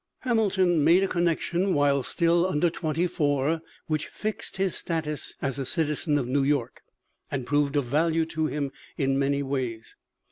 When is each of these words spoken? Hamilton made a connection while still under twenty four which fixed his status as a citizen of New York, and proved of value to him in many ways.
Hamilton 0.21 0.83
made 0.83 1.03
a 1.03 1.07
connection 1.07 1.75
while 1.75 2.01
still 2.01 2.47
under 2.47 2.71
twenty 2.71 3.05
four 3.05 3.61
which 3.85 4.07
fixed 4.07 4.57
his 4.57 4.73
status 4.73 5.35
as 5.43 5.59
a 5.59 5.63
citizen 5.65 6.17
of 6.17 6.27
New 6.27 6.41
York, 6.41 6.81
and 7.29 7.45
proved 7.45 7.75
of 7.75 7.85
value 7.85 8.25
to 8.25 8.47
him 8.47 8.71
in 8.97 9.19
many 9.19 9.43
ways. 9.43 9.95